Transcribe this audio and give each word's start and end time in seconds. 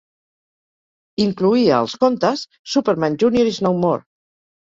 Incloïa 1.25 1.75
els 1.81 1.93
contes 2.05 2.43
"Superman 2.75 3.17
Junior 3.25 3.53
Is 3.53 3.63
No 3.67 3.77
More!" 3.85 4.03